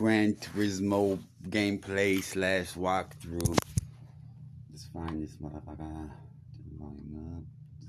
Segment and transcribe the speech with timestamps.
[0.00, 3.54] Gran Turismo gameplay slash walkthrough.
[4.70, 6.10] Let's find this motherfucker.
[6.78, 7.44] Volume up.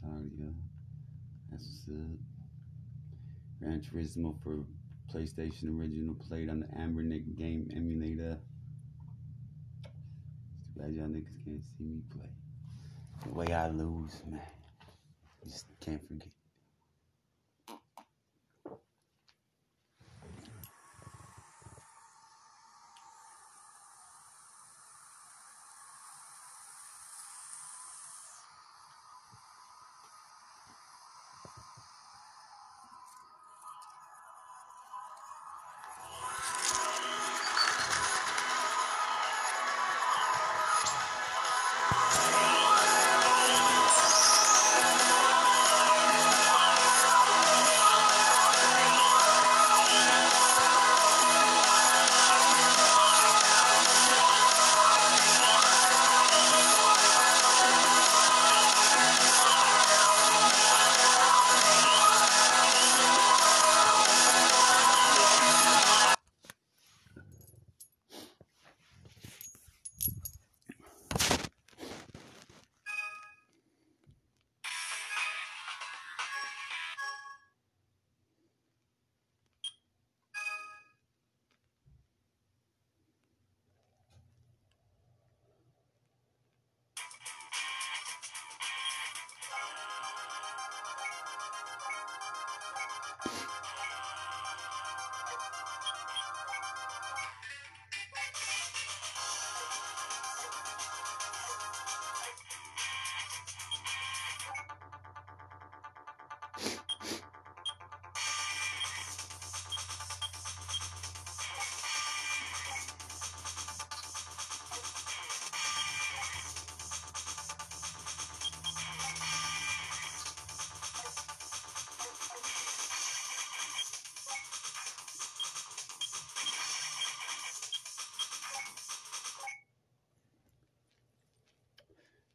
[0.00, 0.46] Sorry, yeah.
[1.50, 2.18] That's what's up.
[3.58, 4.64] Gran Turismo for
[5.12, 8.38] PlayStation original played on the Anbernic game emulator.
[9.82, 12.30] It's too y'all niggas can't see me play.
[13.24, 14.40] The way I lose, man.
[15.42, 16.28] Just can't forget.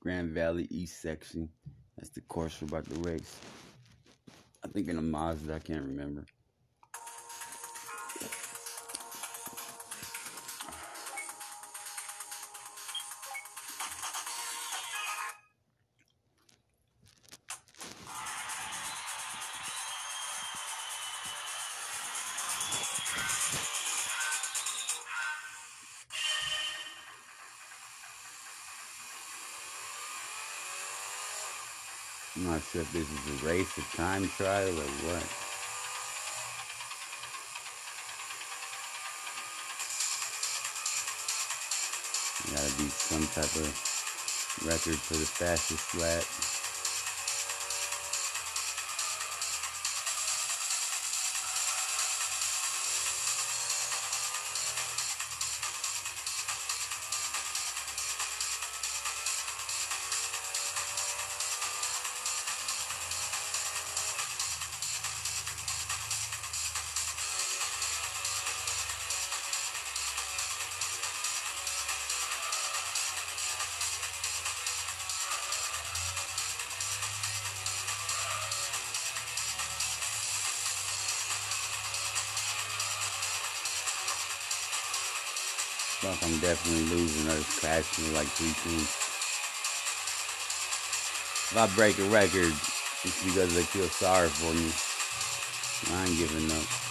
[0.00, 1.48] Grand Valley East section.
[1.96, 3.36] That's the course we're about to race.
[4.64, 6.24] I think in a Mazda, I can't remember.
[32.38, 35.26] I'm not sure if this is a race, a time trial, or what.
[42.54, 46.57] Gotta be some type of record for the fastest lap.
[85.98, 87.26] Fuck, I'm definitely losing.
[87.26, 88.86] Just crashed like three teams.
[91.50, 92.54] If I break a record,
[93.02, 94.70] it's because they feel sorry for me.
[95.96, 96.88] I ain't giving up.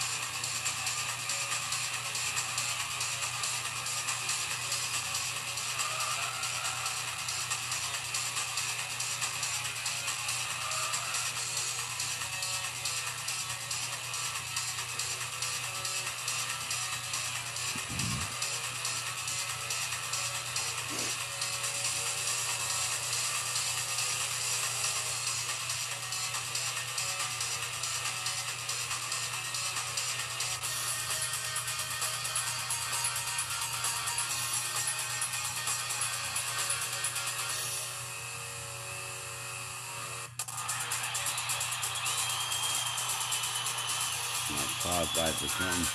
[44.77, 45.87] Like qualified for something.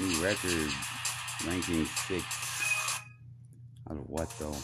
[0.00, 0.70] New record,
[1.46, 2.24] ranking six.
[3.90, 4.56] Out of what though?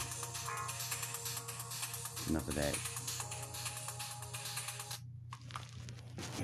[2.29, 2.77] Enough of that.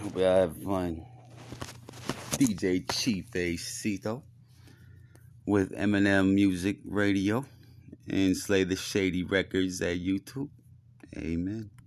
[0.03, 1.05] Hope y'all have fun.
[2.33, 3.27] DJ Chief
[3.59, 4.23] Cito
[5.47, 7.45] with Eminem Music Radio
[8.09, 10.49] and Slay the Shady Records at YouTube.
[11.17, 11.71] Amen.